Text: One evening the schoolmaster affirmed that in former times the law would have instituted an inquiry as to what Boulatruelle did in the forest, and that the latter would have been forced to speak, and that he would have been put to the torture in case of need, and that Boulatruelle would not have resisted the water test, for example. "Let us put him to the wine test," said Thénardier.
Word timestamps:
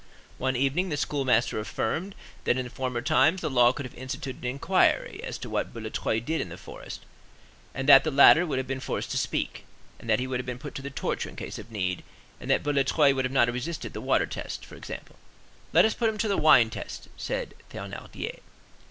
One 0.39 0.55
evening 0.55 0.89
the 0.89 0.97
schoolmaster 0.97 1.59
affirmed 1.59 2.15
that 2.45 2.57
in 2.57 2.67
former 2.69 3.03
times 3.03 3.41
the 3.41 3.51
law 3.51 3.71
would 3.77 3.85
have 3.85 3.93
instituted 3.93 4.41
an 4.43 4.49
inquiry 4.49 5.21
as 5.23 5.37
to 5.37 5.47
what 5.47 5.75
Boulatruelle 5.75 6.25
did 6.25 6.41
in 6.41 6.49
the 6.49 6.57
forest, 6.57 7.01
and 7.75 7.87
that 7.87 8.03
the 8.03 8.09
latter 8.09 8.43
would 8.43 8.57
have 8.57 8.65
been 8.65 8.79
forced 8.79 9.11
to 9.11 9.17
speak, 9.19 9.63
and 9.99 10.09
that 10.09 10.19
he 10.19 10.25
would 10.25 10.39
have 10.39 10.45
been 10.47 10.57
put 10.57 10.73
to 10.73 10.81
the 10.81 10.89
torture 10.89 11.29
in 11.29 11.35
case 11.35 11.59
of 11.59 11.69
need, 11.69 12.01
and 12.39 12.49
that 12.49 12.63
Boulatruelle 12.63 13.13
would 13.13 13.31
not 13.31 13.47
have 13.47 13.53
resisted 13.53 13.93
the 13.93 14.01
water 14.01 14.25
test, 14.25 14.65
for 14.65 14.73
example. 14.73 15.17
"Let 15.71 15.85
us 15.85 15.93
put 15.93 16.09
him 16.09 16.17
to 16.17 16.27
the 16.27 16.35
wine 16.35 16.71
test," 16.71 17.07
said 17.15 17.53
Thénardier. 17.69 18.39